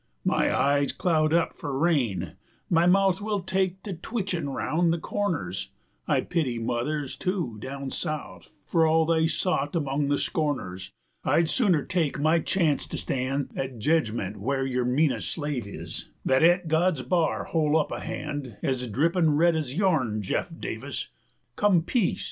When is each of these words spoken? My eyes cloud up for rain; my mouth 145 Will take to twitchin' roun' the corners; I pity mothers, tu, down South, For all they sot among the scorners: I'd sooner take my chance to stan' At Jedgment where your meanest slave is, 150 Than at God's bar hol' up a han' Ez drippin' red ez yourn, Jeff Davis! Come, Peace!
My 0.25 0.51
eyes 0.51 0.91
cloud 0.93 1.31
up 1.31 1.53
for 1.55 1.77
rain; 1.77 2.31
my 2.71 2.87
mouth 2.87 3.21
145 3.21 3.21
Will 3.23 3.41
take 3.43 3.83
to 3.83 3.93
twitchin' 3.93 4.49
roun' 4.49 4.89
the 4.89 4.97
corners; 4.97 5.69
I 6.07 6.21
pity 6.21 6.57
mothers, 6.57 7.15
tu, 7.15 7.59
down 7.59 7.91
South, 7.91 8.49
For 8.65 8.87
all 8.87 9.05
they 9.05 9.27
sot 9.27 9.75
among 9.75 10.07
the 10.07 10.17
scorners: 10.17 10.89
I'd 11.23 11.51
sooner 11.51 11.83
take 11.85 12.19
my 12.19 12.39
chance 12.39 12.87
to 12.87 12.97
stan' 12.97 13.49
At 13.55 13.77
Jedgment 13.77 14.37
where 14.37 14.65
your 14.65 14.85
meanest 14.85 15.31
slave 15.31 15.67
is, 15.67 16.09
150 16.23 16.23
Than 16.25 16.43
at 16.45 16.67
God's 16.67 17.03
bar 17.03 17.43
hol' 17.43 17.77
up 17.77 17.91
a 17.91 17.99
han' 17.99 18.57
Ez 18.63 18.87
drippin' 18.87 19.37
red 19.37 19.55
ez 19.55 19.75
yourn, 19.75 20.23
Jeff 20.23 20.51
Davis! 20.59 21.09
Come, 21.55 21.83
Peace! 21.83 22.19